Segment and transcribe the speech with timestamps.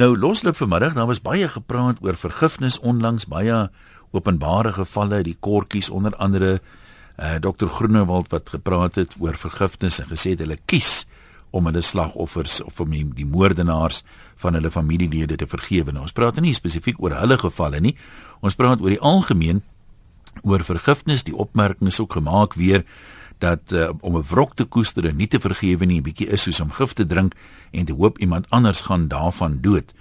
[0.00, 3.68] Nou losloop vanmiddag, daar was baie gepraat oor vergifnis onlangs, baie
[4.10, 6.60] openbare gevalle, die kortjies onder andere
[7.18, 11.04] uh, Dr Groenewald wat gepraat het oor vergifnis en gesê het hulle kies
[11.52, 14.00] om hulle slagoffers of om die, die moordenaars
[14.40, 15.92] van hulle familielede te vergewe.
[15.92, 17.92] Nou, ons praat nie spesifiek oor hulle gevalle nie.
[18.40, 19.60] Ons praat oor die algemeen
[20.40, 21.26] oor vergifnis.
[21.28, 22.86] Die opmerking is ook gemaak weer
[23.42, 26.42] dat uh, om 'n wrok te koester en nie te vergewe nie, 'n bietjie is
[26.42, 27.34] soos om gif te drink
[27.70, 29.92] en te hoop iemand anders gaan daarvan dood.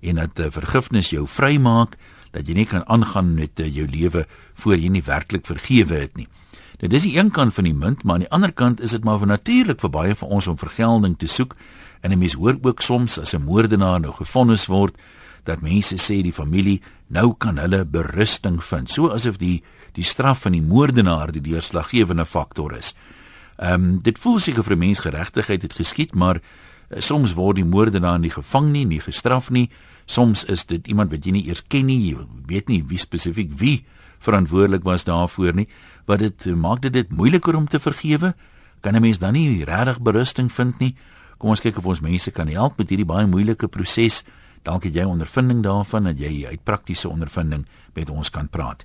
[0.00, 1.96] En dat uh, vergifnis jou vrymaak
[2.30, 6.16] dat jy nie kan aangaan met uh, jou lewe voor jy nie werklik vergewe het
[6.16, 6.28] nie.
[6.76, 9.04] Dit is die een kant van die munt, maar aan die ander kant is dit
[9.04, 11.56] maar vir natuurlik vir baie van ons om vergelding te soek.
[12.00, 14.96] En 'n mens hoor ook soms as 'n moordenaar nou gefonnis word
[15.44, 19.62] dat mense sê die familie nou kan hulle berusting vind, so asof die
[19.96, 22.94] die straf van die moordenaar die deurslaggewende faktor is.
[23.56, 27.56] Ehm um, dit voel seker vir 'n mens geregtigheid het geskied, maar uh, soms word
[27.56, 29.70] die moordenaar nie gevang nie, nie gestraf nie.
[30.06, 33.50] Soms is dit iemand wat jy nie eers ken nie, jy weet nie wie spesifiek
[33.58, 33.84] wie
[34.18, 35.68] verantwoordelik was daarvoor nie
[36.06, 38.34] wat dit maak dit dit moeiliker om te vergewe?
[38.80, 40.94] Kan 'n mens dan nie regtig berusting vind nie?
[41.38, 44.24] Kom ons kyk of ons mense kan help met hierdie baie moeilike proses.
[44.62, 48.84] Dalk het jy ondervinding daarvan dat jy uit praktiese ondervinding met ons kan praat.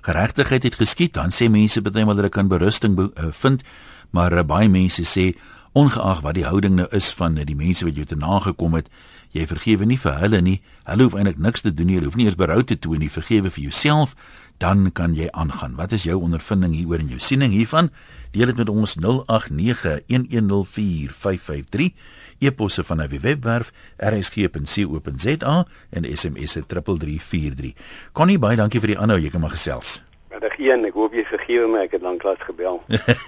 [0.06, 3.62] geregtigheid het geskied, dan sê mense maal hulle kan berusting uh, vind,
[4.10, 5.34] maar uh, baie mense sê
[5.76, 8.90] ongeag wat die houding nou is van uh, die mense wat jou te nagekom het,
[9.30, 10.60] jy vergewe nie vir hulle nie.
[10.86, 12.00] Hulle hoef eintlik niks te doen nie.
[12.00, 13.12] Hulle hoef nie eens berou te toon nie.
[13.12, 14.16] Vergewe vir jouself
[14.58, 15.74] dan kan jy aangaan.
[15.76, 17.90] Wat is jou ondervinding hieroor en jou siening hiervan?
[18.32, 21.92] Deel dit met ons 0891104553.
[22.38, 25.54] E-posse van die webwerf rsg.co.za
[25.90, 27.72] en SMS 3343.
[28.12, 29.18] Connie, baie dankie vir die aanhou.
[29.20, 30.00] Jy kan maar gesels.
[30.32, 30.84] Middag 1.
[30.90, 31.86] Ek hoop jy vergewe my.
[31.86, 32.82] Ek het lanklaas gebel.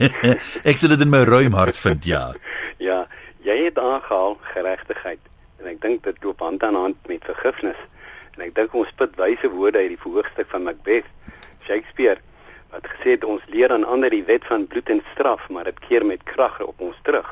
[0.70, 2.22] ek sê dit in my ruim hart vind, ja.
[2.88, 3.04] ja,
[3.46, 5.22] jy het aangehaal geregtigheid
[5.58, 7.78] en ek dink dit loop hand aan hand met vergifnis.
[8.36, 11.08] En ek dink ons spit wyse woorde uit die verhoogstuk van Macbeth
[11.66, 12.20] Shakespeare
[12.68, 15.78] wat gesê het ons leer aan ander die wet van bloed en straf, maar dit
[15.88, 17.30] keer met krag op ons terug.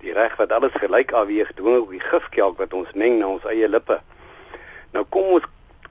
[0.00, 3.44] Die reg wat alles gelyk afweeg, dwing op die gifkelk wat ons meng na ons
[3.44, 4.00] eie lippe.
[4.96, 5.48] Nou kom ons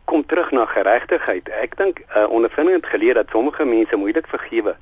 [0.10, 1.50] kom terug na geregtigheid.
[1.62, 4.74] Ek dink uh, ondervinding het geleer dat sommige mense moeilik vergewe,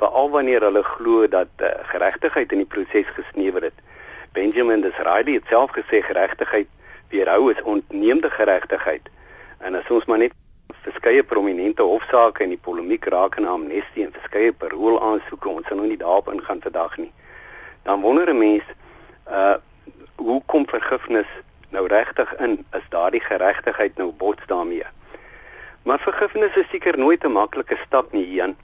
[0.00, 3.78] veral wanneer hulle glo dat uh, geregtigheid in die proses gesnewer het.
[4.34, 6.66] Benjamin Disraeli het self gesê geregtigheid
[7.14, 9.06] weerhou is ontneemde geregtigheid.
[9.58, 10.34] En as ons maar net
[10.82, 15.78] verskeie prominente hofsaake in die polemiek raak en amnestie en verskeie parol aansoeke ons sal
[15.78, 17.12] nou nie daarop ingaan vandag nie.
[17.82, 18.62] Dan wonder 'n mens
[19.28, 19.56] uh
[20.16, 21.26] hoe kom vergifnis
[21.68, 24.84] nou regtig in is daardie geregtigheid nou bots daarmee.
[25.82, 28.56] Maar vergifnis is seker nooit 'n maklike stap nie hierin.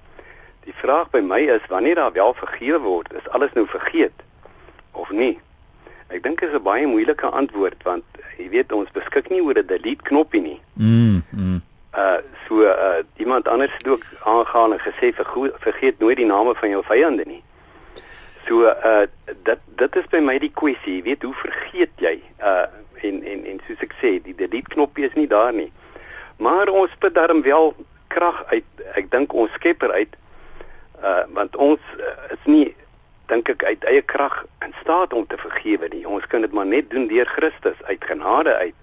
[0.65, 4.23] Die vraag by my is wanneer daar wel vergewe word, is alles nou vergeet
[4.93, 5.41] of nie?
[6.06, 8.05] Ek dink dit is 'n baie moeilike antwoord want
[8.37, 10.61] jy weet ons beskik nie oor 'n delete knoppie nie.
[10.73, 11.23] Mm.
[11.31, 11.61] mm
[11.97, 15.12] uh so uh iemand anders het ook aangegaan en gesê
[15.59, 17.43] vergeet nooit die name van jou vyande nie.
[18.49, 19.07] So uh
[19.45, 22.65] dit dit is by my die kwessie, jy weet hoe vergeet jy uh
[23.05, 25.69] en en en soos ek sê, die delete knoppie is nie daar nie.
[26.41, 27.75] Maar ons put darm wel
[28.09, 28.67] krag uit.
[28.97, 30.17] Ek dink ons skepper uit
[31.05, 32.73] uh want ons uh, is nie
[33.29, 36.07] dink ek uit eie krag in staat om te vergewe nie.
[36.09, 38.79] Ons kan dit maar net doen deur Christus uit genade uit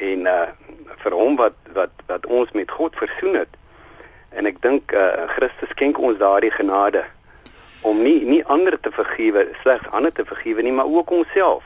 [0.00, 0.46] en uh
[1.04, 3.60] vir hom wat wat wat ons met God versoen het.
[4.32, 7.04] En ek dink uh, Christus skenk ons daardie genade
[7.84, 11.62] om nie nie ander te vergewe, slegs ander te vergewe nie, maar ook onsself.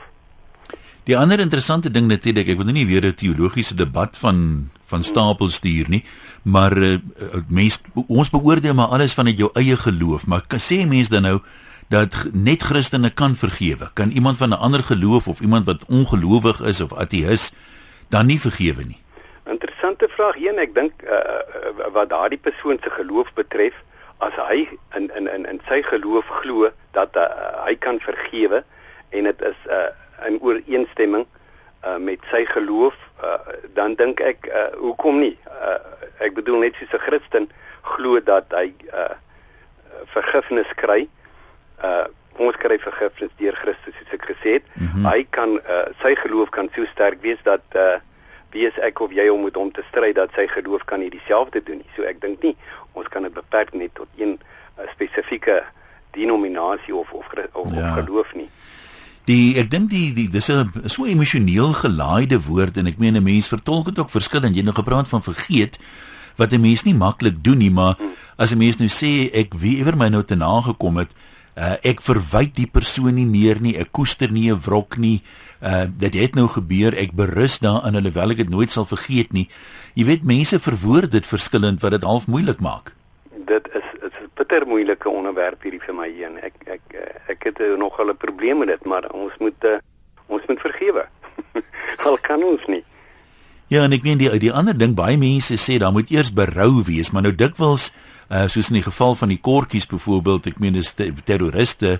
[1.07, 5.03] Die ander interessante ding natuurlik, ek wil nou nie weer 'n teologiese debat van van
[5.03, 6.03] stapel stuur nie,
[6.43, 6.97] maar uh,
[7.47, 11.39] mens ons beoordeel maar alles vanuit jou eie geloof, maar sê mense dan nou
[11.89, 13.89] dat net Christene kan vergewe?
[13.93, 17.51] Kan iemand van 'n ander geloof of iemand wat ongelowig is of ateïs
[18.09, 18.99] dan nie vergewe nie?
[19.45, 23.73] Interessante vraag een, ek dink uh, wat daardie persoon se geloof betref,
[24.19, 24.67] as hy
[24.97, 27.27] in in in in sy geloof glo dat uh,
[27.65, 28.63] hy kan vergewe
[29.09, 29.89] en dit is uh,
[30.27, 31.25] in ooreenstemming
[31.85, 33.39] uh, met sy geloof, uh,
[33.73, 35.35] dan dink ek uh, hoekom nie?
[35.47, 35.79] Uh,
[36.19, 37.49] ek bedoel net soos 'n Christen
[37.95, 39.15] glo dat hy uh,
[40.15, 41.07] vergifnis kry
[41.83, 42.07] uh
[42.39, 44.65] ons kry vergifnis deur Christus soos ek gesê het.
[44.73, 45.05] Mm -hmm.
[45.11, 47.99] Hy kan uh, sy geloof kan so sterk wees dat uh,
[48.51, 51.09] wie is ek of jy om met hom te stry dat sy geloof kan nie
[51.09, 51.91] dieselfde doen nie.
[51.95, 52.55] So ek dink nie
[52.99, 55.63] ons kan dit beperk net tot een uh, spesifieke
[56.17, 57.93] denominasie of of, of, ja.
[57.93, 58.49] of geloof nie.
[59.29, 63.23] Die ek dink die die dis 'n so emosioneel gelaaide woord en ek meen 'n
[63.23, 64.55] mens vertolk dit ook verskillend.
[64.55, 65.79] Jy het nou gepraat van vergeet
[66.35, 67.95] wat 'n mens nie maklik doen nie, maar
[68.37, 71.11] as 'n mens nou sê ek wie ewer my nou te nagekom het,
[71.59, 75.21] uh, ek verwyd die persoon nie meer nie, ek koester nie 'n wrok nie.
[75.61, 79.49] Uh dit het nou gebeur, ek berus daarin alhoewel ek dit nooit sal vergeet nie.
[79.95, 82.95] Jy weet mense verwoord dit verskillend wat dit half moeilik maak.
[83.45, 83.83] Dit is
[84.35, 86.37] bitter moeilike onderwerp hierdie vir my een.
[86.39, 86.83] Ek ek
[87.27, 89.79] ek het nog al 'n probleem met dit, maar ons moet uh,
[90.27, 91.05] ons moet vergewe.
[92.07, 92.83] Al kan ons nie.
[93.67, 96.83] Ja, en ek meen die die ander ding baie mense sê daar moet eers berou
[96.83, 100.77] wees, maar nou dikwels uh, soos in die geval van die kortjies byvoorbeeld, ek meen
[100.77, 100.93] dis
[101.25, 101.97] terroriste,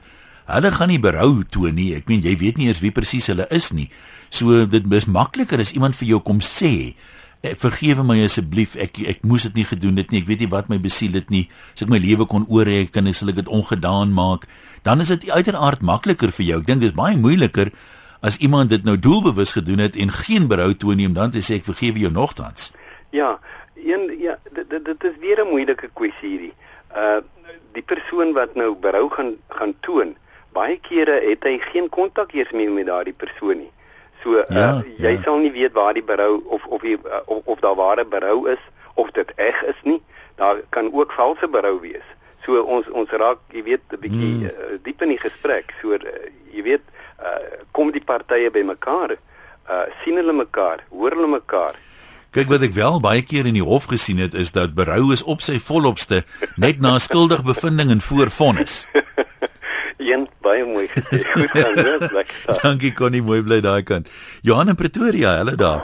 [0.49, 1.93] hulle gaan nie berou toon nie.
[1.97, 3.89] Ek meen jy weet nie eers wie presies hulle is nie.
[4.33, 6.93] So dit is makliker as iemand vir jou kom sê
[7.41, 8.75] eh, vergewe my asseblief.
[8.79, 10.23] Ek ek moes dit nie gedoen het nie.
[10.23, 11.47] Ek weet nie wat my besiel het nie.
[11.75, 14.49] As ek my lewe kon oorhek, kan ek sal ek dit ongedaan maak.
[14.85, 16.59] Dan is dit uiteraard makliker vir jou.
[16.63, 17.73] Ek dink dis baie moeiliker
[18.25, 21.69] as iemand dit nou doelbewus gedoen het en geen berou om dan te sê ek
[21.69, 22.71] vergewe jou nogtans.
[23.15, 23.39] Ja,
[23.89, 26.53] een ja, dit dit is weer 'n moeilike kwessie hierdie.
[26.95, 27.19] Uh
[27.71, 30.15] die persoon wat nou berou gaan gaan toon,
[30.53, 33.71] baie kere het hy geen kontak eers meer met daardie persoon nie.
[34.23, 35.21] So uh, ja, jy ja.
[35.23, 38.49] sal nie weet waar die berou of of die, uh, of, of daar ware berou
[38.51, 38.63] is
[38.93, 40.01] of dit eg is nie.
[40.35, 42.05] Daar kan ook valse berou wees.
[42.43, 44.45] So ons ons raak, jy weet, 'n bietjie hmm.
[44.45, 45.73] uh, diep in die gesprek.
[45.81, 46.15] So uh,
[46.51, 46.85] jy weet,
[47.21, 49.15] uh, kom die partye bymekaar,
[49.69, 51.79] uh, sien hulle mekaar, hoor hulle mekaar.
[52.29, 55.23] Kyk wat ek wel baie keer in die hof gesien het is dat berou is
[55.25, 56.21] op sy volopste
[56.61, 58.83] net na skuldig bevinding en voorvonnis.
[60.09, 61.23] Een baie mooi gesê.
[61.25, 61.73] Goed gaan,
[62.13, 62.35] lekker.
[62.61, 64.07] Dankie Connie, mooi bly daai kant.
[64.45, 65.81] Johan in Pretoria, hulle daar.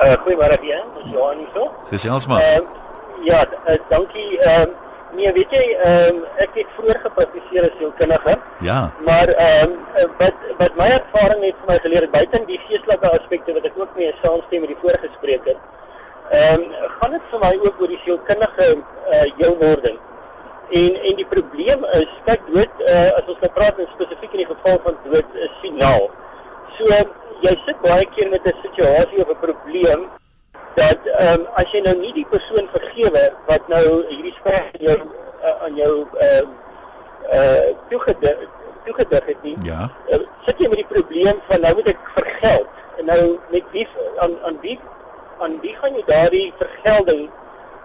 [0.00, 1.68] Uh goeiemôre Jan, dis Johan hier.
[1.92, 2.40] Gesels maar.
[2.40, 2.64] Uh,
[3.28, 4.40] ja, uh, dankie.
[4.40, 4.64] Uh,
[5.14, 8.36] nee, weet jy, ehm um, ek het vroeër gepraktiseer as sielkundige.
[8.68, 8.78] Ja.
[9.08, 13.56] Maar ehm um, wat wat my ervaring het vir my geleer buite die geestelike aspekte
[13.58, 15.60] wat ek ook mee saamstem met die vorige spreker.
[16.30, 18.68] Ehm um, gaan dit vir my ook oor die sielkundige
[19.16, 19.98] uh jou wording.
[20.82, 24.44] En en die probleem is kyk dood uh, as ons nou praat in spesifiek in
[24.44, 26.08] die geval van dood is finaal.
[26.78, 27.04] So
[27.42, 30.08] jy sit baie keer met 'n situasie of 'n probleem
[30.74, 34.98] dat ehm um, as jy nou nie die persoon vergewe wat nou hierdie spek jou
[34.98, 38.38] uh, aan jou ehm uh, uh, toegedig
[38.84, 39.56] toegedig het nie.
[39.62, 39.90] Ja.
[40.08, 43.86] Uh, sit jy met die probleem van nou moet ek vergeld en nou met wie
[44.24, 44.78] aan aan wie
[45.42, 47.28] aan wie gaan jy daardie vergelding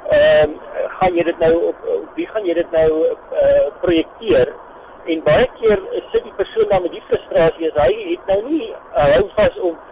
[0.07, 0.55] ehm um,
[0.99, 4.53] gaan jy dit nou op wie gaan jy dit nou uh, projekteer
[5.07, 5.81] en baie keer
[6.11, 9.59] sit die persoon dan met die frustrasie as hy het nou nie uh, hou vas
[9.71, 9.83] op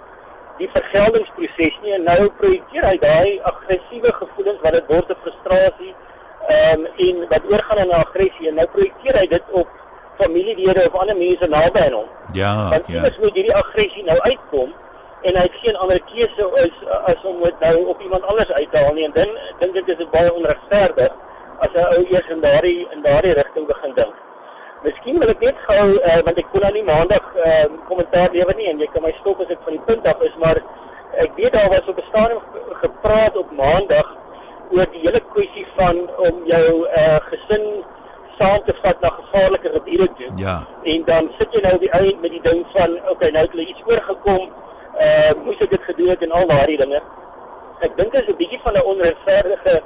[0.57, 5.93] die vergeldingsproses nie en nou projekteer hy daai aggressiewe gevoelens wat dit word 'n frustrasie
[6.47, 9.67] ehm um, en wat oorgaan in 'n aggressie en nou projekteer hy dit op
[10.17, 12.09] familielede of ander mense naby aan hom.
[12.31, 13.01] Ja, Want ja.
[13.01, 14.73] Want moet hierdie aggressie nou uitkom
[15.21, 16.75] en hy het geen ander keuse as
[17.13, 19.85] as om dit nou op iemand anders uit te haal nie en dan dink ek
[19.85, 21.13] dit is baie onregverdig
[21.59, 24.15] as 'n ou eers in daardie in daardie rigting begin dink.
[24.85, 28.33] Miskien wil ek net gou uh, want ek kon nou nie maandag ehm, kommentaar uh,
[28.35, 30.61] lewer nie en jy kan my stop as ek van die punt af is maar
[31.23, 32.41] ek weet daar was op 'n stadium
[32.83, 34.13] gepraat op maandag
[34.75, 37.65] oor die hele kwessie van om jou uh, gesin
[38.37, 40.29] saam te vat na gevaarlike gebiede toe.
[40.35, 40.67] Ja.
[40.83, 43.67] En dan sit jy nou die eind met die ding van okay nou het hulle
[43.71, 44.49] iets oorgekom
[45.05, 47.01] uh moes ek dit gedoen het en al daardie dinge.
[47.79, 49.81] Ek dink dit is 'n bietjie van 'n onregverdige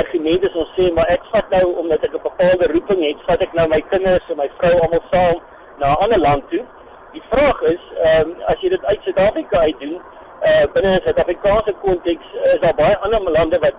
[0.00, 3.42] argument as ons sê maar ek vat nou omdat ek 'n bepaalde roeping het, vat
[3.42, 5.36] ek nou my kinders en my vrou almal saam
[5.80, 6.64] na 'n ander land toe.
[7.12, 9.96] Die vraag is, ehm um, as jy dit uit Suid-Afrika uit doen,
[10.50, 13.74] uh binne 'n Suid-Afrikaanse konteks is daar baie ander lande wat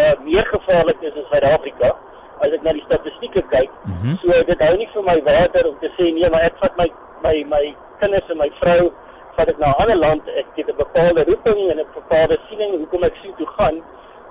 [0.00, 1.96] uh meer gevaarlik is as Suid-Afrika
[2.40, 3.70] as ek na die statistieke kyk.
[3.84, 4.18] Mm -hmm.
[4.22, 6.88] So dit hou nie vir my water om te sê nee, maar ek vat my
[7.22, 7.64] my my
[8.00, 8.92] kinders en my vrou
[9.36, 12.70] vat ek na 'n ander land, ek het 'n bepaalde roeping en 'n bepaalde siening
[12.78, 13.82] hoekom ek sien toe gaan.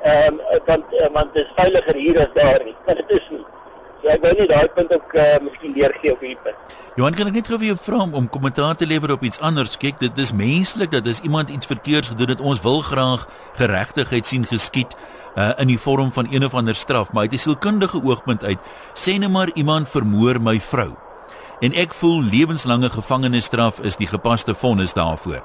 [0.03, 2.75] Ehm um, want uh, want dit is veiliger hier as daar nie.
[2.85, 3.43] Dit is nie.
[4.01, 6.79] So ek wou net daai punt ook uh, miskien deurgee op hierdie punt.
[6.95, 9.77] Johan, kan ek net gou vir jou vra om kommentaar te lewer op iets anders?
[9.77, 13.27] Kyk, dit is menslik dat as iemand iets verkeerds gedoen het, ons wil graag
[13.59, 14.97] geregtigheid sien geskied
[15.35, 18.59] uh, in die vorm van een of ander straf, maar uit 'n sielkundige oogpunt uit,
[18.93, 20.91] sê net maar iemand vermoor my vrou
[21.61, 25.43] en ek voel lewenslange gevangenisstraf is die gepaste vonnis daarvoor.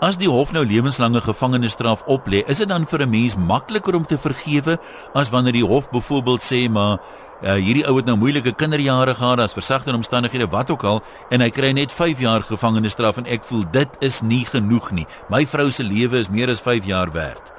[0.00, 4.06] As die hof nou lewenslange gevangenisstraf oplê, is dit dan vir 'n mens makliker om
[4.06, 4.78] te vergewe
[5.14, 6.98] as wanneer die hof byvoorbeeld sê maar
[7.42, 11.40] uh, hierdie ou het nou moeilike kinderjare gehad, as versagte omstandighede wat ook al en
[11.40, 15.06] hy kry net 5 jaar gevangenisstraf en ek voel dit is nie genoeg nie.
[15.28, 17.52] My vrou se lewe is meer as 5 jaar werd.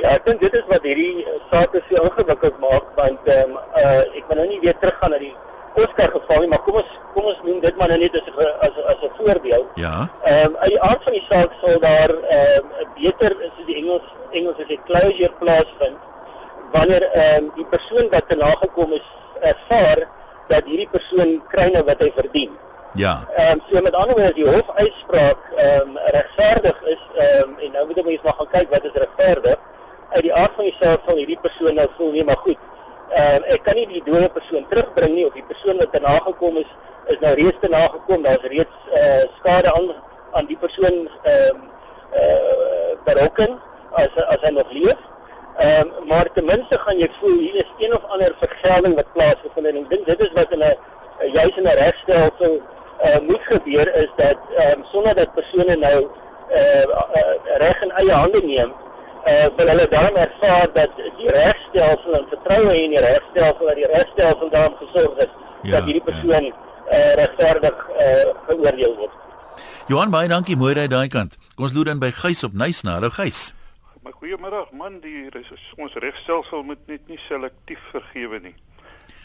[0.00, 4.16] Ja, ek dink dit is wat hierdie saak so ingewikkeld maak want ehm um, uh,
[4.16, 5.36] ek wil nou nie weer teruggaan na die
[5.76, 8.48] Oscar geval nie, maar kom ons kom ons noem dit maar nou net as 'n
[8.66, 9.68] as as 'n voorbeeld.
[9.74, 10.08] Ja.
[10.22, 13.76] Ehm um, uit die aard van die saak sal daar ehm um, beter is die
[13.82, 15.98] Engels Engels as 'n closure plaasvind
[16.72, 19.08] wanneer ehm um, die persoon wat te nagekom is
[19.40, 20.08] ervaar
[20.48, 22.50] dat hierdie persoon kry nou wat hy verdien.
[22.94, 23.14] Ja.
[23.36, 27.72] Ehm um, so met ander woorde die hofuitspraak ehm um, regverdig is ehm um, en
[27.72, 29.58] nou moet ons maar gaan kyk wat is regverdig
[30.10, 32.58] uit die aard van die saak van hierdie persoon nou voel nie maar goed.
[33.16, 36.18] Ehm uh, ek kan nie die dode persoon terugbring nie of die persoon wat daarna
[36.26, 36.72] gekom is
[37.12, 38.22] is nou reeds te nagekom.
[38.26, 39.86] Daar's reeds eh uh, skade aan
[40.36, 41.62] aan die persoon ehm um,
[42.12, 43.56] eh uh, berokken
[44.02, 45.00] as as hy nog leef.
[45.56, 49.12] Ehm um, maar ten minste gaan jy voel hier is een of ander vergelding wat
[49.12, 49.74] plaasgevind het.
[49.74, 50.76] En ek dink dit is wat in 'n
[51.38, 52.60] juis in 'n regstelsel
[52.98, 56.08] eh uh, moet gebeur is dat ehm um, sonder dat persone nou
[56.48, 58.72] eh uh, uh, reg in eie hande neem
[59.26, 63.90] uh, wil hulle dan ervaar dat die regstelsel en vertroue in die regstelsel dat die
[63.92, 65.30] regstelsel daarom gesorg het
[65.62, 66.54] ja, dat hierdie persoon ja.
[66.90, 69.22] uh, regverdig uh, geoordeel word.
[69.86, 71.38] Johan baie dankie mooi ry daai kant.
[71.54, 72.98] Kom ons loer dan by Gys op Nysna.
[72.98, 73.52] Hallo Gys.
[74.02, 75.26] Maar goeiemiddag man, die
[75.76, 78.54] ons regstelsel moet net nie selektief vergewe nie.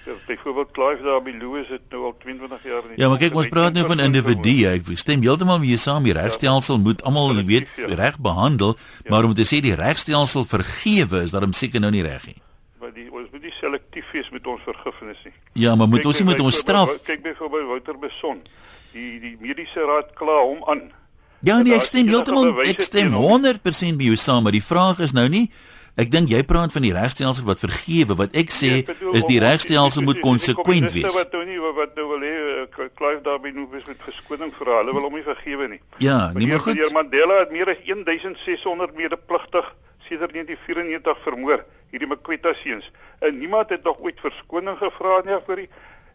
[0.05, 2.98] Ja, byvoorbeeld Clive daar by Louis het nou al 22 jaar nie.
[2.98, 4.72] Ja, maar kyk ons praat nou van individue.
[4.74, 6.08] Ek stem heeltemal jou saam.
[6.10, 7.89] Die regstelsel moet almal weet ja.
[8.00, 9.12] reg behandel, ja.
[9.13, 12.39] maar om te sê die regstelsel vergewe is daarom seker nou nie reg nie.
[12.81, 15.36] Maar die ons moet nie selektief wees met ons vergifnis nie.
[15.67, 18.41] Ja, maar moet kyk, ons nie met ons straf Kyk byvoorbeeld Wouter Beson.
[18.96, 20.88] Die die mediese raad kla hom aan.
[21.46, 25.13] Ja, nee, ek stem heeltemal ek stem 100% by jou saam, maar die vraag is
[25.13, 25.51] nou nie
[26.00, 28.16] Ek dink jy praat van die regstelsel wat vergewe.
[28.16, 31.12] Wat ek sê bedoel, is die regstelsel moet konsekwent wees.
[31.18, 32.32] Wat nou nie wat nou wil hê
[32.64, 35.82] eh, Clive daarby nou wees met verskoning vir hulle wil hom nie vergewe nie.
[36.00, 36.80] Ja, nie maar goed.
[36.80, 39.68] Meneer Mandela het meer as 1600 medepligtig
[40.08, 42.88] sedert 1994 vermoor, hierdie Mqweta seuns.
[43.20, 45.70] En niemand het nog ooit verskoning gevra nie vir die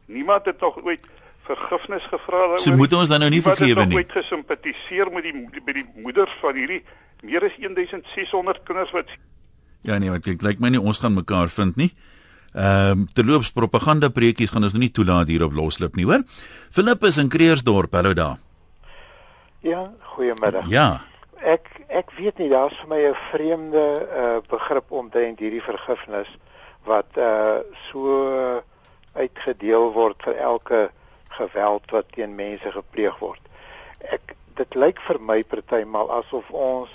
[0.07, 1.05] niemand het nog ooit
[1.47, 2.65] vergifnis gevra daaroor.
[2.65, 3.75] So moet ons dan nou nie vergewe nie.
[3.75, 6.83] Niemand het ooit gesimpatiseer met die by die moeders van hierdie
[7.27, 9.11] meer as 1600 kinders wat
[9.87, 11.93] Ja nee, wat ek lyk my nie ons gaan mekaar vind nie.
[12.57, 16.25] Ehm um, terloops propaganda preekies gaan ons nou nie toelaat hier op Loslip nie, hoor.
[16.75, 18.41] Philippus in Kreersdorp, hallo daar.
[19.61, 20.67] Ja, goeiemiddag.
[20.73, 21.05] Ja.
[21.45, 23.85] Ek ek weet nie, daar's vir my 'n vreemde
[24.23, 26.31] uh begrip omtrent hierdie vergifnis
[26.85, 28.63] wat uh so
[29.15, 30.91] uitgedeel word vir elke
[31.29, 33.43] geweld wat teen mense gepleeg word.
[34.01, 36.91] Ek dit lyk vir my partymal asof ons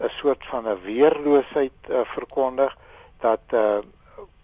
[0.00, 2.76] 'n soort van 'n weerloosheid uh, verkondig
[3.20, 3.78] dat uh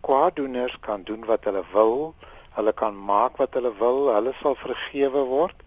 [0.01, 2.15] kwaadoeners kan doen wat hulle wil,
[2.51, 5.59] hulle kan maak wat hulle wil, hulle sal vergewe word.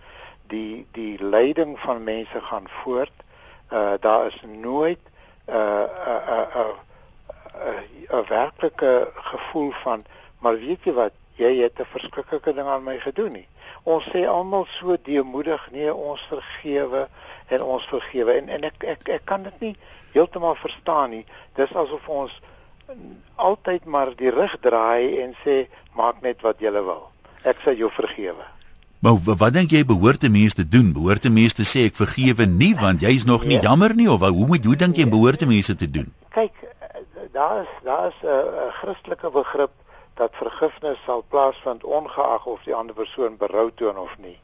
[0.47, 3.17] Die die lyding van mense gaan voort.
[3.71, 4.99] Uh daar is nooit
[5.45, 6.71] 'n uh, 'n uh, 'n uh,
[8.09, 10.05] 'n uh, werklike gevoel van
[10.39, 13.47] maar weet jy wat, jy het 'n verskriklike ding aan my gedoen nie.
[13.83, 17.07] Ons sê almal so deemoedig, nee, ons vergewe
[17.47, 19.75] en ons vergewe en en ek ek ek kan dit nie
[20.13, 21.25] heeltemal verstaan nie.
[21.55, 22.31] Dis asof ons
[23.35, 27.09] altyd maar die rug draai en sê maak net wat jy wil.
[27.43, 28.45] Ek sal jou vergewe.
[28.99, 30.91] Maar wat dink jy behoort 'n mens te doen?
[30.93, 33.63] Behoort 'n mens te sê ek vergewe nie want jy's nog nie nee.
[33.63, 36.13] jammer nie of hoe moet hoe dink jy behoort 'n mens te doen?
[36.29, 36.51] Kyk,
[37.31, 39.71] daar is daar is 'n uh, Christelike begrip
[40.19, 44.39] dat vergifnis sal plaasvind ongeag of die ander persoon berou toon of nie.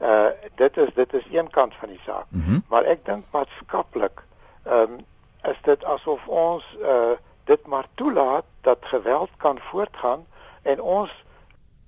[0.00, 0.28] Uh
[0.60, 2.26] dit is dit is een kant van die saak.
[2.28, 2.62] Mm -hmm.
[2.68, 4.22] Maar ek dink maatskaplik
[4.64, 5.06] ehm um,
[5.42, 10.26] is dit asof ons uh dit maar toelaat dat geweld kan voortgaan
[10.62, 11.24] en ons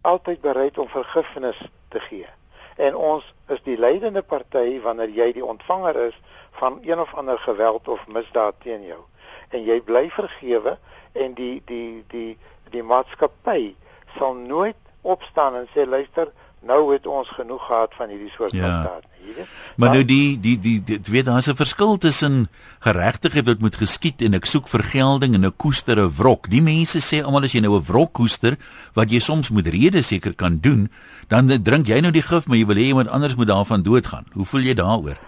[0.01, 2.29] altyd bereid om vergifnis te gee.
[2.77, 7.39] En ons is die leidende party wanneer jy die ontvanger is van een of ander
[7.39, 9.01] geweld of misdaad teen jou.
[9.49, 10.79] En jy bly vergewe
[11.13, 12.39] en die die die
[12.73, 13.75] die maatskappy
[14.19, 16.31] sal nooit opstaan en sê luister
[16.63, 18.63] nou het ons genoeg gehad van hierdie soort ja.
[18.63, 22.49] misdaad nie weet maar nou die die die, die weet daar's 'n verskil tussen
[22.81, 26.51] geregtigheid wat moet geskied en ek soek vergelding en 'n koester 'n wrok.
[26.51, 28.57] Die mense sê almal as jy nou 'n wrok koester
[28.95, 30.91] wat jy soms moet rede seker kan doen
[31.29, 34.27] dan drink jy nou die gif maar jy wil hê iemand anders moet daarvan doodgaan.
[34.33, 35.19] Hoe voel jy daaroor?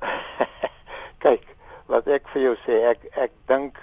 [1.24, 1.44] Kyk
[1.86, 3.78] wat ek vir jou sê ek ek dink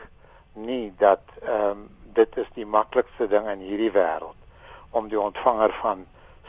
[0.56, 4.38] nie dat ehm um, dit is die maklikste ding in hierdie wêreld
[4.98, 6.06] om die ontvanger van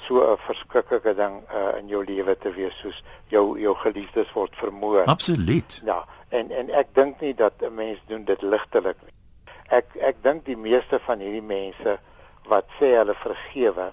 [0.06, 4.56] so 'n verskriklike ding uh, in jou lewe te wees soos jou jou geliefdes word
[4.56, 5.04] vermoor.
[5.04, 5.80] Absoluut.
[5.84, 9.14] Ja, en en ek dink nie dat 'n mens doen dit ligtelik nie.
[9.68, 11.98] Ek ek dink die meeste van hierdie mense
[12.48, 13.92] wat sê hulle vergewe,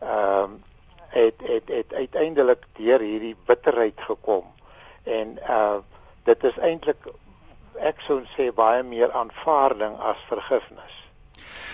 [0.00, 0.62] ehm um,
[1.08, 4.44] het het het uiteindelik deur hierdie bitterheid gekom.
[5.02, 5.78] En uh
[6.24, 7.08] dit is eintlik
[7.80, 10.97] ek sou sê baie meer aanvaarding as vergifnis.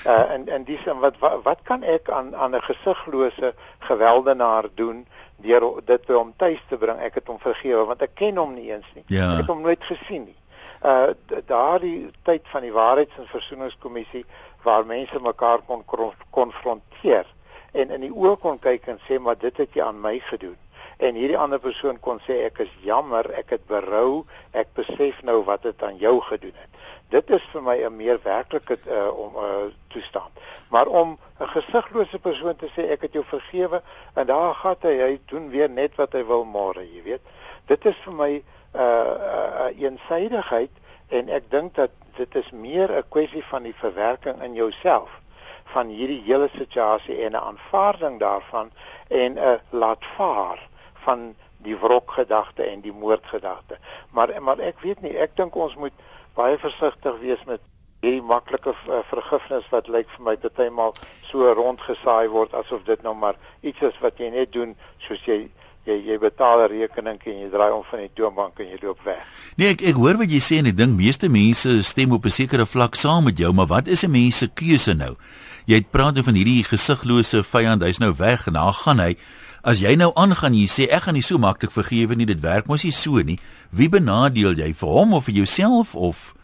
[0.07, 5.07] Uh en en dis wat, wat wat kan ek aan aan 'n gesiglose geweldenaar doen
[5.37, 6.99] deur dit by hom tuis te bring?
[6.99, 9.05] Ek het hom vergewe want ek ken hom nie eens nie.
[9.07, 9.31] Ja.
[9.33, 10.37] Ek het hom nooit gesien nie.
[10.85, 11.15] Uh
[11.47, 14.25] daardie tyd van die waarheids- en versoeningskommissie
[14.63, 15.85] waar mense mekaar kon
[16.31, 17.27] konfronteer
[17.73, 20.57] en in die oë kon kyk en sê maar dit het jy aan my gedoen
[20.97, 25.43] en hierdie ander persoon kon sê ek is jammer, ek het berou, ek besef nou
[25.49, 26.71] wat dit aan jou gedoen het.
[27.15, 30.33] Dit is vir my 'n meer werklike uh, om uh, toestand.
[30.69, 33.83] Maar om 'n geziglose persoon te sê ek het jou vergewe
[34.15, 37.21] en daar gaan hy hy doen weer net wat hy wil môre, jy weet.
[37.67, 38.43] Dit is vir my 'n
[38.75, 40.71] uh, uh, eensidedigheid
[41.09, 45.11] en ek dink dat dit is meer 'n kwessie van die verwerking in jouself
[45.65, 48.71] van hierdie hele situasie en 'n aanvaarding daarvan
[49.09, 53.79] en 'n laat vaar van die wrokgedagte en die moordgedagte.
[54.11, 55.93] Maar maar ek weet nie, ek dink ons moet
[56.37, 57.61] baie versigtig wees met
[58.05, 60.95] hierdie maklike uh, vergifnis wat lyk vir my partymal
[61.31, 64.75] so rondgesaai word asof dit nou maar iets is wat jy net doen
[65.07, 65.49] soos jy
[65.85, 69.01] jy jy betaal 'n rekening en jy draai om van die toonbank en jy loop
[69.05, 69.25] weg.
[69.57, 72.31] Nee, ek ek hoor wat jy sê en ek dink meeste mense stem op 'n
[72.31, 75.17] sekere vlak saam met jou, maar wat is 'n mens se keuse nou?
[75.67, 79.17] Jy het praat van hierdie gesiglose vyand, hy's nou weg en daar gaan hy.
[79.65, 82.67] As jy nou aangaan jy sê ek gaan nie so maklik vergewe nie, dit werk
[82.69, 83.39] mos nie so nie.
[83.73, 86.35] Wie benadeel jy vir hom of vir jouself of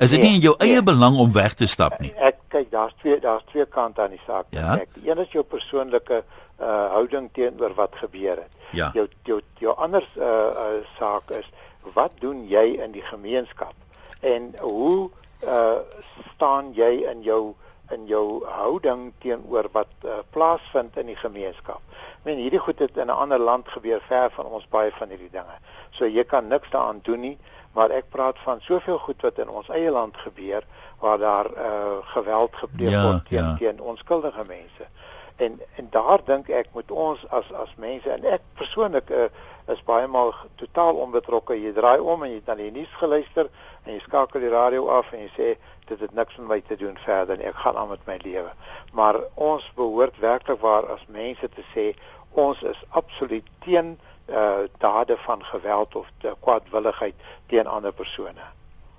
[0.00, 0.86] is dit nee, nie in jou eie nee.
[0.88, 2.14] belang om weg te stap nie?
[2.16, 4.48] Ek kyk daar's twee daar's twee kante aan die saak.
[4.56, 4.78] Ja?
[4.80, 6.22] Ek die een is jou persoonlike
[6.56, 8.52] uh houding teenoor wat gebeur het.
[8.72, 8.88] Ja.
[8.96, 11.48] Jou jou jou ander uh, uh saak is
[11.94, 13.76] wat doen jy in die gemeenskap?
[14.24, 15.10] En hoe
[15.44, 15.84] uh
[16.32, 17.52] staan jy in jou
[17.94, 21.82] in jou houding teenoor wat uh, plaasvind in die gemeenskap.
[22.26, 25.30] Meen hierdie goed het in 'n ander land gebeur ver van ons baie van hierdie
[25.30, 25.56] dinge.
[25.90, 27.38] So jy kan niks daaraan doen nie,
[27.72, 30.64] maar ek praat van soveel goed wat in ons eie land gebeur
[30.98, 33.56] waar daar uh, geweld gepleeg ja, word teen ja.
[33.58, 34.88] teen onskuldige mense.
[35.36, 39.28] En en daar dink ek moet ons as as mense en ek persoonlik uh,
[39.66, 41.54] is baie maal totaal onbetrokke.
[41.60, 43.50] Jy draai om en jy het na die nuus geluister
[43.84, 45.48] en jy skakel die radio af en jy sê
[45.86, 47.46] dit het niks met my te doen verder nie.
[47.50, 48.52] Ek gaan aan met my lewe.
[48.96, 51.92] Maar ons behoort werklik waar as mense te sê
[52.30, 53.98] ons is absoluut teen
[54.30, 56.06] uh dade van geweld of
[56.40, 57.14] kwaadwilligheid
[57.46, 58.42] teen ander persone.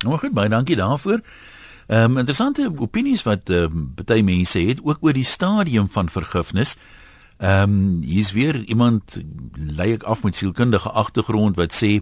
[0.06, 1.22] Nou goed, baie dankie daarvoor.
[1.88, 6.10] Ehm um, interessante opinies wat ehm um, baie mense het ook oor die stadium van
[6.10, 6.78] vergifnis.
[7.38, 9.22] Ehm um, hier's weer iemand
[9.56, 12.02] lei ek af met sielkundige agtergrond wat sê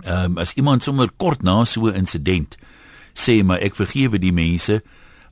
[0.00, 2.56] ehm um, as iemand sommer kort na so 'n insident
[3.12, 4.82] sê maar ek vergewe die mense,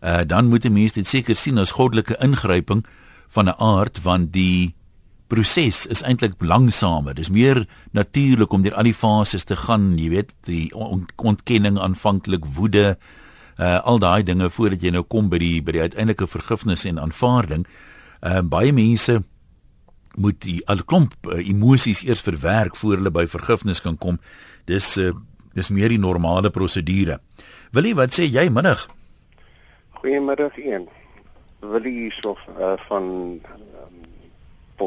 [0.01, 2.85] uh, dan moet 'n mens dit seker sien as goddelike ingryping
[3.29, 4.75] van 'n aard want die
[5.35, 7.15] proses is eintlik langsamer.
[7.17, 7.65] Dis meer
[7.97, 12.95] natuurlik om deur al die fases te gaan, jy weet, die on ontkenning aanvanklik woede,
[13.59, 17.03] uh, al daai dinge voordat jy nou kom by die by die uiteindelike vergifnis en
[17.03, 17.67] aanvaarding.
[18.23, 19.21] Uh, baie mense
[20.21, 24.21] moet die al klomp uh, emosies eers verwerk voor hulle by vergifnis kan kom.
[24.71, 25.13] Dis uh,
[25.55, 27.21] dis meer die normale prosedure.
[27.75, 28.89] Willie, wat sê jy middag?
[29.99, 30.89] Goeiemiddag een.
[31.63, 33.07] Willie hierso uh, van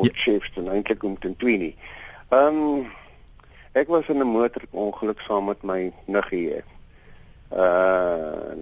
[0.02, 0.72] Potchefstroom ja.
[0.72, 1.76] eintlik om te Twini.
[2.30, 2.92] Ehm um,
[3.72, 6.64] ek was in 'n motorongeluk saam met my niggie.
[7.52, 8.54] Uh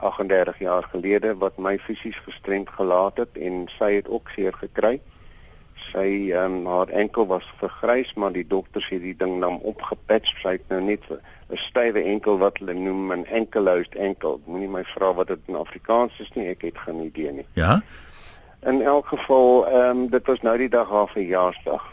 [0.00, 5.00] 38 jaar gelede wat my fisies gestremd gelaat het en sy het ook seer gekry.
[5.90, 10.36] Sy ehm um, haar enkel was vergrys, maar die dokters het die ding nou opgepatch.
[10.42, 14.40] Sy het nou net 'n stywe enkel wat hulle noem 'n enkelhoused enkel.
[14.44, 17.46] Moenie my vra wat dit in Afrikaans is nie, ek het geen idee nie.
[17.52, 17.82] Ja.
[18.62, 21.84] In elk geval, ehm um, dit was nou die dag haar verjaarsdag.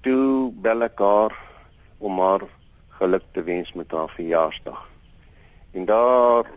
[0.00, 1.34] Toe bel ek haar
[1.98, 2.42] om haar
[2.98, 4.88] geluk te wens met haar verjaarsdag.
[5.72, 6.50] En daar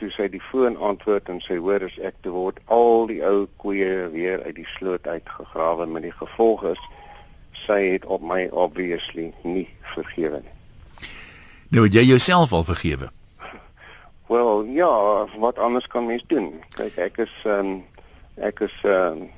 [0.00, 3.44] toe sy die foon antwoord en sy hoor as ek te word al die ou
[3.60, 6.82] koeie weer uit die sloot uitgegrawe met die gevolg is
[7.66, 10.56] sy het op my obviously nie vergewe nie.
[11.70, 13.10] Nou jy jouself al vergewe.
[14.30, 14.90] Wel ja,
[15.42, 16.52] wat anders kan mens doen?
[16.78, 17.78] Kyk, ek is ehm um,
[18.40, 19.28] ek is ehm um,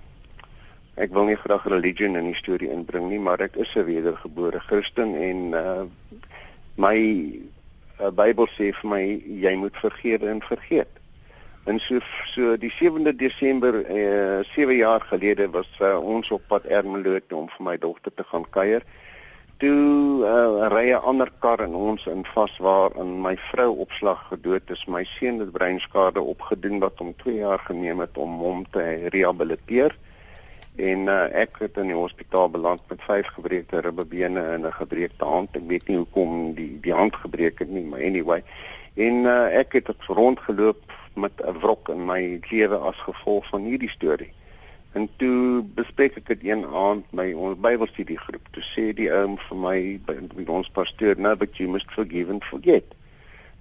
[1.00, 4.60] ek wil nie graag religion in die storie inbring nie, maar ek is 'n wedergebore
[4.60, 5.84] Christen en uh
[6.76, 6.98] my
[8.00, 9.04] uh, Bybel sê vir my
[9.44, 10.92] jy moet vergewe en vergeet.
[11.64, 12.00] En so
[12.34, 17.18] so die 7de Desember eh uh, 7 jaar gelede was uh, ons op pad Ermelo
[17.30, 18.82] om vir my dogter te gaan kuier.
[19.62, 24.24] Toe uh, ry 'n ander kar en ons in vas waar in my vrou opslag
[24.30, 24.82] gedood is.
[24.90, 28.82] My seun het breinskade opgedoen wat hom 2 jaar geneem het om hom te
[29.14, 29.94] rehabiliteer.
[30.88, 35.24] En uh, ek het in die hospitaal beland met vyf gebreekte ribbebene en 'n gebreekte
[35.24, 35.54] hand.
[35.54, 38.42] Ek weet nie hoekom die die hand gebreek het nie, maar anyway.
[38.98, 40.82] En uh, ek het rondgeloop
[41.14, 44.32] met 'n wrok in my lewe as gevolg van hierdie storie.
[44.92, 48.48] En toe bespreek ek dit een aand by ons Bybelstudie groep.
[48.52, 49.76] Toe sê die oom vir my
[50.06, 52.84] by ons pastoor, "No, but you must forgive and forget."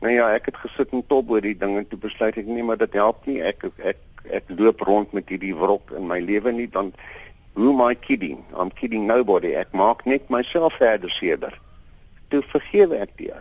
[0.02, 2.64] Nou ja, ek het gesit en top oor die ding en toe besluit ek nee,
[2.64, 3.42] maar dit help nie.
[3.42, 3.98] Ek ek
[4.30, 6.94] ek loop rond met hierdie wrok in my lewe nie dan
[7.54, 8.44] who am I kidding?
[8.58, 9.54] I'm kidding nobody.
[9.54, 11.60] Ek maak net myself verder seerder.
[12.30, 13.34] Toe vergewe ek dit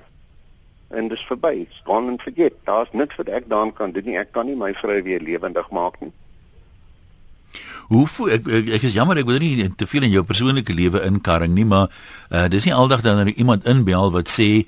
[0.91, 1.67] en dis verby.
[1.85, 2.53] Gone and forget.
[2.65, 4.19] Daar's niks wat ek daan kan doen nie.
[4.19, 6.13] Ek kan nie my vrou weer lewendig maak nie.
[7.91, 10.75] Hoe voel ek, ek ek is jammer ek wil nie te veel in jou persoonlike
[10.75, 11.89] lewe inkarring nie, maar
[12.31, 14.67] uh, dis nie aldag dan er iemand inbel wat sê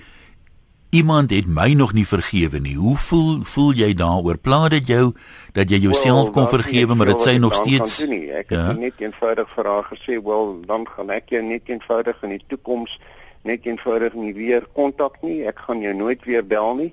[0.92, 2.74] iemand het my nog nie vergewe nie.
[2.76, 4.36] Hoe voel voel jy daaroor?
[4.36, 5.14] Pla dit jou
[5.56, 8.26] dat jy jouself well, kon vergewe maar dit sê nog steeds nie.
[8.28, 8.72] Ek het ja?
[8.76, 12.98] net eenvoudig vir haar gesê, "Wel, dan gaan ek jou net eenvoudig in die toekoms
[13.42, 15.46] net eenvoudig nie weer kontak nie.
[15.46, 16.92] Ek gaan jou nooit weer bel nie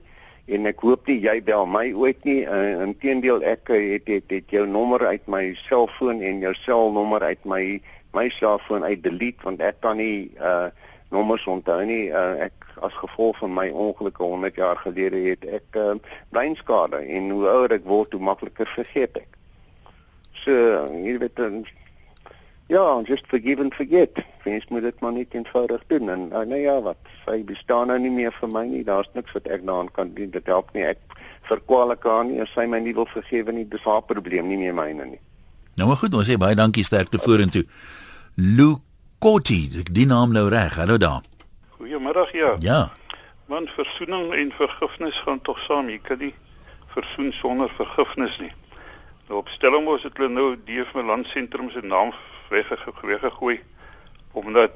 [0.49, 2.41] en ek hoop nie jy bel my ooit nie.
[2.45, 7.45] Uh, Inteendeel ek het, het het jou nommer uit my selfoon en jou selnommer uit
[7.45, 7.63] my
[8.17, 10.69] my selfoon uit delete want ek kan nie uh
[11.09, 12.09] nommers onthou nie.
[12.13, 15.95] Uh, ek as gevolg van my ongelukke 100 jaar gelede het ek uh,
[16.29, 19.37] breinskade en hoe ouer ek word, hoe makliker vergeet ek.
[20.43, 20.53] So,
[20.93, 21.41] jy weet
[22.69, 24.09] Ja, just forgive and forget.
[24.45, 27.97] Mens moet dit maar net eenvoudig doen en uh, nou ja, wat sy bestaan nou
[27.99, 28.83] nie meer vir my nie.
[28.85, 30.29] Daar's niks wat ek daaraan kan doen.
[30.29, 30.83] Dit help nie.
[30.85, 31.01] Ek
[31.49, 33.65] verkwalik haar nie as sy my nie wil vergewe nie.
[33.73, 35.19] Dis haar probleem, nie meer myne nie.
[35.81, 37.65] Nou maar goed, ons sê baie dankie sterkte vorentoe.
[38.37, 40.77] Lukoti, die naam nou reg.
[40.77, 41.25] Hallo daar.
[41.79, 42.55] Goeiemiddag ja.
[42.61, 42.81] Ja.
[43.49, 45.89] Man versoening en vergifnis gaan tog saam.
[45.89, 46.35] Jy kan nie
[46.93, 48.53] versoen sonder vergifnis nie.
[49.25, 52.13] Nou op Stellenbosch het hulle nou die van landsentrum se naam
[52.49, 53.61] weggegooi
[54.31, 54.71] omdat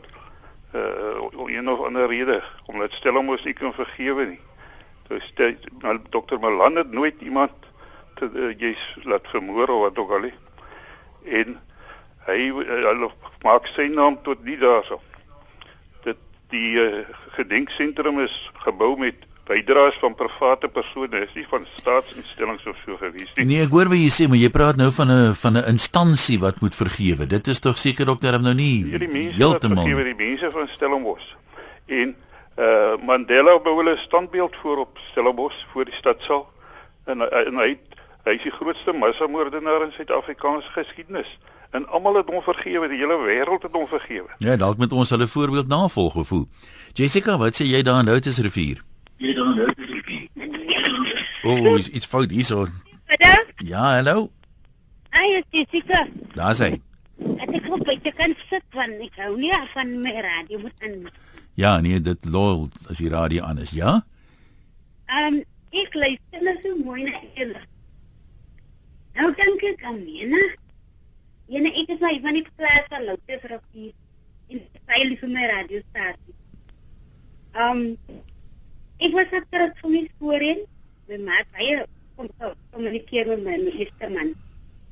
[0.73, 4.39] uh om een of ander rede omdat Stellenbosch nie kan vergewe nie.
[5.07, 5.33] Dus
[5.79, 7.51] nou dokter Malan het nooit iemand
[8.15, 10.33] te uh, jy's laat vermoor of wat ook al nie.
[11.23, 11.57] En
[12.27, 13.09] hy uh,
[13.43, 15.01] maak sy naam tot nie daarso.
[16.03, 16.17] Dit
[16.53, 17.03] die uh,
[17.37, 23.31] gedenksentrum is gebou met bydraes van private persone is nie van staatsinstellings of so gewees
[23.35, 23.45] nie.
[23.49, 26.39] Nee, ek hoor wat jy sê, maar jy praat nou van 'n van 'n instansie
[26.39, 27.27] wat moet vergewe.
[27.27, 28.85] Dit is tog seker ook daarom nou nie
[29.35, 29.85] heeltemal.
[29.85, 31.35] Vergewe die mense van Stellenbosch.
[31.87, 32.15] En
[32.57, 36.47] uh Mandela bou hulle standbeeld voor op Stellenbosch voor die stadsaal.
[37.05, 37.77] En, en hy
[38.23, 41.39] hy is die grootste massamoordenaar in Suid-Afrikaanse geskiedenis.
[41.71, 44.29] En almal het hom vergewe, die hele wêreld het hom vergewe.
[44.37, 46.45] Ja, dalk met ons hulle voorbeeld navolg of hoe.
[46.93, 48.83] Jessica, wat sê jy daar in Houtis rivier?
[49.17, 49.67] Jy dan nou.
[51.43, 52.67] O, oh, is iets fout hierso.
[53.11, 53.43] Hallo?
[53.57, 54.31] Ja, hallo.
[55.09, 56.07] Ai, Jessica.
[56.33, 56.71] Daar sê.
[57.37, 60.97] Ek het hoop jy kan sit van ek hou nie van my radio moet aan.
[61.59, 63.99] Ja, nee, dit lol as die radio aan is, ja?
[65.05, 65.39] Ehm, um,
[65.83, 67.61] ek luister net so mooi na julle.
[69.13, 70.41] Nou dink ek aan Lena.
[71.51, 73.91] Jene, ek is my van die plaas van Louter Rivier
[74.49, 76.37] in Veilig vir my radiostasie.
[77.53, 78.21] Ehm, um,
[79.03, 79.45] Ek was net
[79.81, 80.63] van die voorheen.
[81.09, 81.83] My ma baie
[82.15, 82.29] kom
[82.71, 84.33] kommunikeer met my meester man.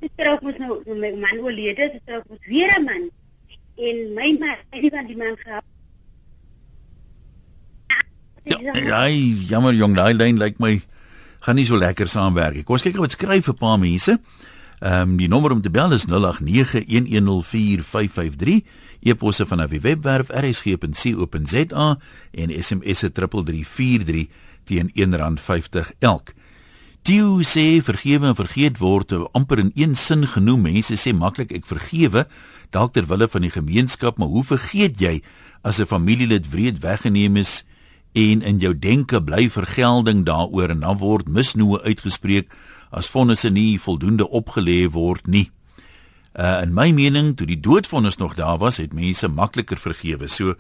[0.02, 3.10] Ek trou mos nou met my man oorlede, ek trou mos weer 'n man.
[3.78, 5.64] En my ma, hy het die man gehad.
[8.44, 10.82] Ja, ja, jammer jong, daai lyn lyk my
[11.46, 12.66] gaan nie so lekker saamwerk.
[12.66, 14.20] Kom ons kyk wat skryf 'n paar mense.
[14.82, 16.12] Ehm um, die nommer om te bel is 0891104553.
[19.02, 21.88] E-posse van die webwerf rsg.co.za
[22.32, 24.28] en SMS se 3343
[24.70, 26.34] teen R1.50 elk.
[27.02, 30.68] Tio sê vergewe en vergeet word amper in een sin genoem.
[30.70, 32.28] Mense sê maklik ek vergewe
[32.70, 35.22] dalk ter wille van die gemeenskap, maar hoe vergeet jy
[35.64, 37.64] as 'n familielid wreed weggeneem is
[38.14, 42.52] en in jou denke bly vergelding daaroor en dan word misnoë uitgespreek
[42.92, 45.50] as vonnisse nie voldoende opgelê word nie.
[46.34, 50.28] Uh in my mening toe die doodvonnis nog daar was, het mense makliker vergewe.
[50.28, 50.56] So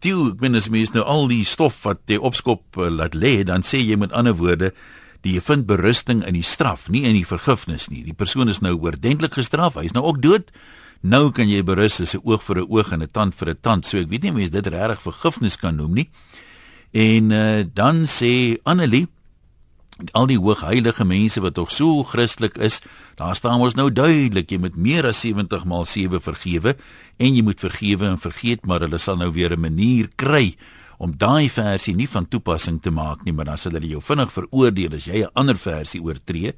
[0.00, 3.42] toe ek meen as mense nou al die stof wat jy opskop uh, laat lê,
[3.44, 4.72] dan sê jy met ander woorde
[5.26, 8.04] jy vind berusting in die straf, nie in die vergifnis nie.
[8.06, 10.52] Die persoon is nou oordentlik gestraf, hy is nou ook dood.
[11.06, 13.58] Nou kan jy berus as 'n oog vir 'n oog en 'n tand vir 'n
[13.60, 13.86] tand.
[13.86, 16.08] So ek weet nie mense dit regtig vergifnis kan noem nie.
[16.92, 19.08] En uh, dan sê Annelie
[20.12, 22.82] al die hoogheilige mense wat tog so Christelik is,
[23.16, 26.76] daar staan ons nou duidelik jy moet meer as 70 maal 7 vergewe
[27.18, 30.56] en jy moet vergewe en vergeet maar hulle sal nou weer 'n manier kry
[30.98, 34.32] om daai versie nie van toepassing te maak nie, maar dan sal hulle jou vinnig
[34.32, 36.52] veroordeel as jy 'n ander versie oortree.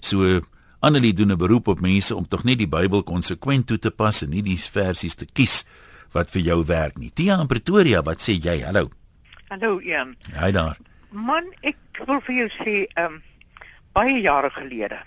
[0.00, 0.42] So
[0.80, 4.22] Annelie doen 'n beroep op mense om tog net die Bybel konsekwent toe te pas
[4.22, 5.64] en nie die versies te kies
[6.12, 7.10] wat vir jou werk nie.
[7.10, 8.62] Tia in Pretoria, wat sê jy?
[8.62, 8.90] Hallo.
[9.48, 10.16] Hallo Ian.
[10.32, 10.76] Hy daar.
[11.16, 13.22] Man, ek wil vir jou sê, ehm um,
[13.96, 14.98] baie jare gelede,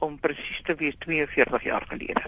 [0.00, 2.22] om presies te wees 42 jaar gelede,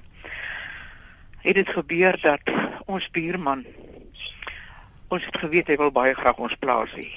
[1.40, 2.50] het dit gebeur dat
[2.84, 3.62] ons buurman
[5.08, 7.08] ons het geweet hy wil baie graag ons plaas hê.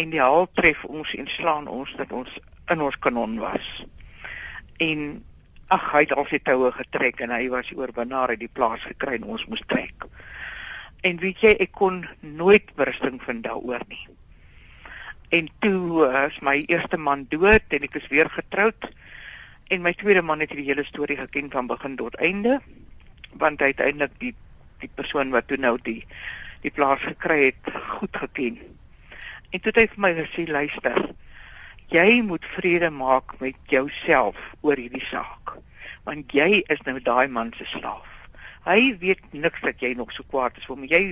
[0.00, 2.38] En die haal tref ons en slaan ons dat ons
[2.72, 3.68] in ons kanon was.
[4.80, 5.02] En
[5.76, 9.20] ag hy het al sy toue getrek en hy was oorwinnaar uit die plaas gekry
[9.20, 10.08] en ons moes trek.
[11.04, 14.06] En weet jy, ek kon nooit berusting vind daaroor nie.
[15.28, 18.88] En toe uh, is my eerste man dood en ek is weer getroud.
[19.68, 22.60] En my tweede man het die hele storie geken van begin tot einde
[23.38, 24.34] want hy het eintlik die
[24.80, 26.00] die persoon wat toe nou die
[26.62, 28.56] die plaas gekry het goed geken.
[29.50, 30.98] En toe het hy vir my gesê luister,
[31.92, 35.58] jy moet vrede maak met jouself oor hierdie saak.
[36.08, 38.07] Want jy is nou daai man se slaaf.
[38.68, 40.84] Hy weet niks dat jy nog so kwaad is vir hom.
[40.84, 41.02] Jy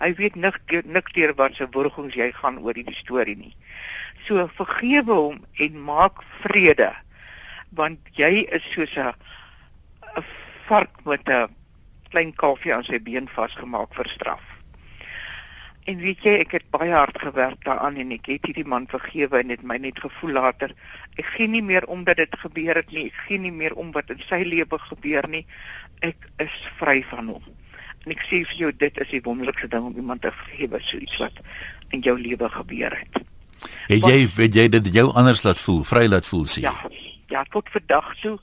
[0.00, 3.52] hy weet niks niks deur wat se wurgings jy gaan oor hierdie storie nie.
[4.26, 6.92] So vergewe hom en maak vrede.
[7.76, 10.24] Want jy is soos 'n 'n
[10.68, 11.52] vark met 'n
[12.12, 14.42] klein kalfie aan sy been vasgemaak vir straf.
[15.90, 19.40] En weet jy, ek het baie hard gewerk daaraan en ek het hierdie man vergewe
[19.40, 20.70] en dit my net gevoel later.
[21.18, 23.08] Ek gee nie meer om dat dit gebeur het nie.
[23.10, 25.42] Ek gee nie meer om wat in sy lewe gebeur nie.
[26.02, 27.44] Ek is vry van hom.
[28.02, 30.98] En ek sê vir jou dit is die wonderlikste ding om iemand te vergewe so
[30.98, 31.38] iets wat
[31.94, 33.22] in jou lewe gebeur het.
[33.86, 36.66] Het jy het jy dit jou anders laat voel, vry laat voel sien?
[36.66, 36.74] Ja.
[37.32, 38.36] Ja, tot vandag toe.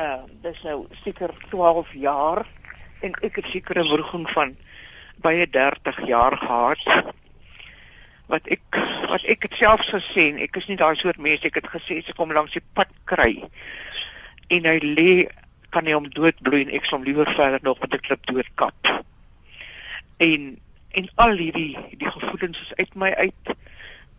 [0.00, 2.46] Uh dis nou seker 12 jaar
[3.04, 4.56] en ek het seker 'n wurging van
[5.20, 7.12] baie 30 jaar gehad
[8.26, 8.78] wat ek
[9.10, 12.08] wat ek het self gesien ek is nie daai soort mens ek het gesê as
[12.08, 13.42] ek hom langs die pad kry
[14.48, 15.12] en hy lê
[15.72, 18.92] kan hy hom doodbloei en ek sal liewer verder nog met 'n klip doodkap
[20.28, 20.56] en
[20.92, 23.56] en al hierdie die gevoelens is uit my uit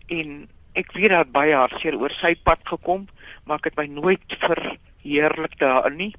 [0.07, 3.07] en ek weet dat baie hartseer oor sy pad gekom
[3.45, 6.13] maar ek het my nooit verheerlik daarin nie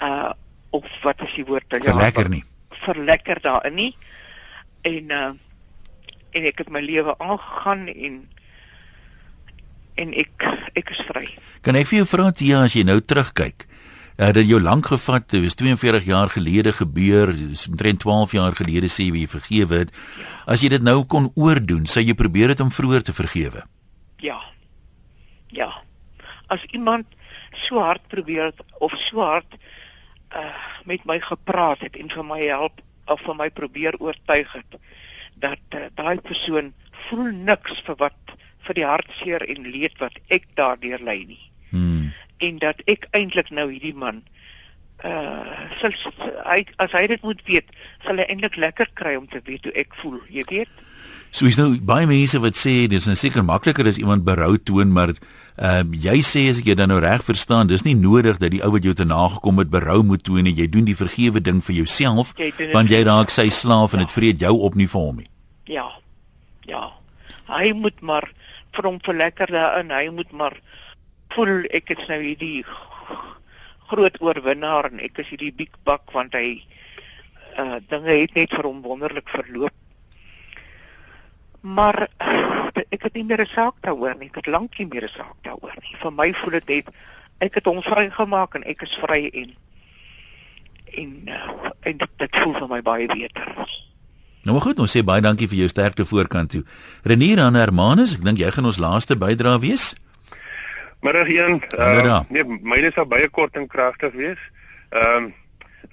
[0.00, 0.32] uh
[0.70, 2.44] of wat is die woord dan ja lekker nie
[2.88, 3.92] verlekker daarin nie.
[4.82, 5.30] En uh
[6.36, 8.16] en ek het my lewe aangegaan en
[9.96, 10.44] en ek
[10.76, 11.24] ek is vry.
[11.64, 13.64] Kan ek vir jou vra Tia as jy nou terugkyk?
[14.18, 18.56] Uh, dat jou lank gevat, dit was 42 jaar gelede gebeur, dis omtrent 12 jaar
[18.58, 19.92] gelede sê jy vergewe het.
[20.42, 23.62] As jy dit nou kon oordoen, sou jy probeer het om vroeër te vergewe?
[24.18, 24.40] Ja.
[25.54, 25.70] Ja.
[26.50, 27.06] As iemand
[27.54, 29.54] so hard probeer het, of so hard
[30.34, 30.50] uh
[30.84, 34.78] met my gepraat het en vir my help of vir my probeer oortuig het
[35.36, 36.72] dat uh, daai persoon
[37.08, 38.34] voel niks vir wat
[38.66, 41.47] vir die hartseer en leed wat ek daardeur ly nie.
[42.38, 44.22] En dat ek eintlik nou hierdie man
[45.06, 45.94] uh sal
[46.42, 47.66] hy as hy dit moet weet,
[48.02, 50.72] sal hy eintlik lekker kry om te weet hoe ek voel, jy weet.
[51.30, 54.90] So is nou baie mense wat sê dis nou seker makliker as iemand berou toon,
[54.94, 55.12] maar
[55.58, 58.50] ehm um, jy sê as ek jou dan nou reg verstaan, dis nie nodig dat
[58.54, 60.54] die ou wat jou te nagekom het berou moet toon nie.
[60.54, 62.34] Jy doen die vergewe ding vir jouself,
[62.72, 64.14] want jy raak sy slaaf en dit ja.
[64.14, 65.30] vreet jou op nie vir hom nie.
[65.66, 65.88] Ja.
[66.66, 66.84] Ja.
[67.50, 68.30] Hy moet maar
[68.76, 69.90] vir hom verlekker daarin.
[69.90, 70.58] Hy moet maar
[71.34, 72.64] voel ek is nou hierdie
[73.88, 76.62] groot oorwinnaar en ek is hierdie big buck want hy
[77.58, 79.74] uh dinge het net vir hom wonderlik verloop
[81.60, 82.06] maar
[82.88, 84.28] ek het nie meer 'n saak daaroor nie.
[84.28, 85.96] Ek het lank nie meer 'n saak daaroor nie.
[86.00, 86.86] Vir my voel dit net
[87.38, 89.54] ek het hom vrygemaak en ek is vry en
[90.92, 93.46] en uh, en dit, dit voel vir my baie beter.
[94.42, 96.64] Nou maar goed, ons sê baie dankie vir jou sterkte voorkant toe.
[97.02, 99.94] Renier aan Hermanus, ek dink jy gaan ons laaste bydra wees.
[101.00, 101.62] Middag een.
[101.78, 104.40] Uh, nee, myne sal baie kort en kragtig wees.
[104.90, 105.34] Ehm um,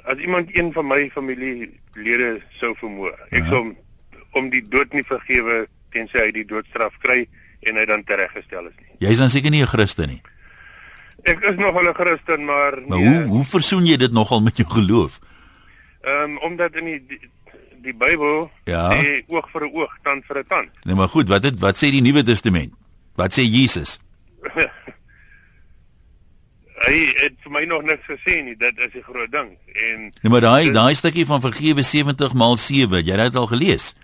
[0.06, 3.50] as iemand een van my familielede sou vermoor, ek ja.
[3.50, 3.76] sou
[4.38, 7.24] om die dood nie vergewe tensy hy die doodstraf kry
[7.66, 8.98] en hy dan tereggestel is nie.
[9.06, 10.22] Jy is dan seker nie 'n Christen nie.
[11.24, 14.58] Ek is nog 'n Christen, maar Maar nee, hoe hoe versoen jy dit nogal met
[14.58, 15.20] jou geloof?
[16.02, 17.20] Ehm um, omdat in die die,
[17.82, 18.94] die Bybel ja.
[18.94, 20.70] sê oog vir 'n oog, tand vir 'n tand.
[20.86, 22.74] Nee, maar goed, wat het wat sê die Nuwe Testament?
[23.16, 24.00] Wat sê Jesus?
[26.86, 29.58] Hy het vir my nog niks gesê nie, dit is 'n groot ding.
[29.74, 33.48] En Nee, maar daai daai stukkie van vergewe 70 maal 7, jy het dit al
[33.48, 33.96] gelees?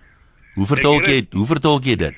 [0.56, 2.16] Hoe vertolk jy hoe vertolk jy dit?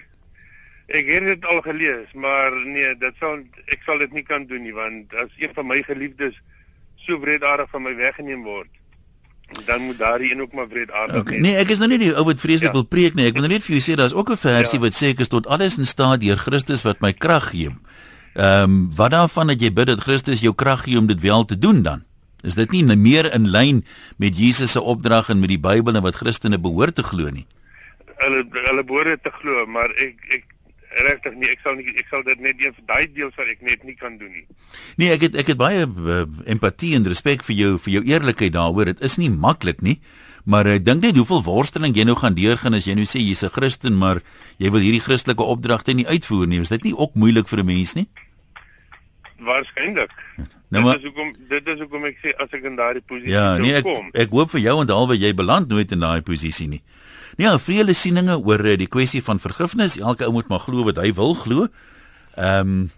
[0.87, 4.63] Ek het dit al gelees, maar nee, dit sal ek sal dit nie kan doen
[4.63, 6.35] nie want as een van my geliefdes
[7.05, 8.69] so wreedaardig van my weggeneem word,
[9.65, 11.39] dan moet daardie een ook maar wreedaardig okay.
[11.39, 12.77] Nee, ek is nou nie die ou wat vreeslik ja.
[12.77, 13.27] wil preek nie.
[13.27, 14.85] Ek wil net vir jou sê daar's ook 'n versie ja.
[14.85, 17.75] wat sê ek is tot alles in staat deur Christus wat my krag gee.
[18.33, 21.45] Ehm um, wat daarvan dat jy bid dat Christus jou krag gee om dit wel
[21.45, 22.03] te doen dan?
[22.41, 23.85] Is dit nie meer in lyn
[24.17, 27.45] met Jesus se opdrag en met die Bybel en wat Christene behoort te glo nie?
[28.17, 30.49] Hulle hulle behoort te glo, maar ek ek
[31.07, 33.61] regtig nie ek sal nie ek sal dit net een vir daai deel sal ek
[33.61, 34.43] net nie kan doen nie.
[34.97, 38.57] Nee, ek het ek het baie uh, empatie en respek vir jou vir jou eerlikheid
[38.57, 38.91] daaroor.
[38.91, 39.99] Dit is nie maklik nie.
[40.43, 43.45] Maar ek dink net hoeveel worsteling jy nou gaan deurgaan as jy nou sê jy's
[43.47, 44.19] 'n Christen, maar
[44.59, 46.59] jy wil hierdie Christelike opdragte nie uitvoer nie.
[46.59, 48.07] Is dit nie ook moeilik vir 'n mens nie?
[49.43, 50.13] Waarskynlik.
[50.73, 53.33] Nou maar dit is hoekom dit is hoekom ek sê as ek in daardie posisie
[53.35, 54.09] ja, nee, kom.
[54.13, 56.81] Ek ek hoop vir jou en alwe jy beland nooit in daai posisie nie.
[57.37, 59.97] Nee, vrede sieninge oor eh, die kwessie van vergifnis.
[60.01, 61.69] Elke ou moet maar glo wat hy wil glo.
[62.35, 62.91] Ehm um,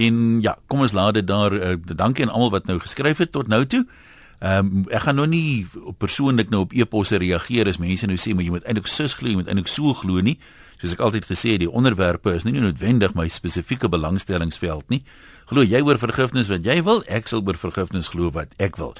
[0.00, 1.52] en ja, kom ons laat dit daar.
[1.52, 3.84] Uh, dankie aan almal wat nou geskryf het tot nou toe.
[4.40, 5.66] Ehm um, ek gaan nou nie
[6.00, 9.28] persoonlik nou op e-posse reageer as mense nou sê maar jy moet eintlik sus glo,
[9.28, 10.38] jy moet eintlik so glo nie.
[10.80, 15.04] Soos ek altyd gesê het, die onderwerpe is nie noodwendig my spesifieke belangstellingsveld nie.
[15.50, 18.94] Glo jy oor vergifnis wat jy wil, ek sal oor vergifnis glo wat ek wil.